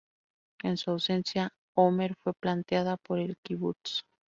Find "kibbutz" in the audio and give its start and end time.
3.37-4.03